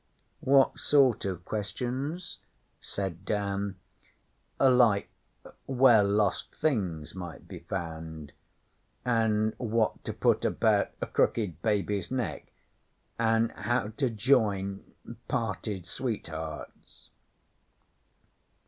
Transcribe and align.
'What 0.39 0.79
sort 0.79 1.25
of 1.25 1.45
questions?' 1.45 2.39
said 2.79 3.23
Dan. 3.23 3.75
'Like 4.59 5.11
where 5.67 6.03
lost 6.03 6.55
things 6.55 7.13
might 7.13 7.47
be 7.47 7.59
found, 7.59 8.31
an' 9.05 9.53
what 9.59 10.03
to 10.05 10.11
put 10.11 10.43
about 10.43 10.89
a 11.01 11.05
crooked 11.05 11.61
baby's 11.61 12.09
neck, 12.09 12.51
an' 13.19 13.49
how 13.49 13.89
to 13.97 14.09
join 14.09 14.83
parted 15.27 15.85
sweethearts. 15.85 17.11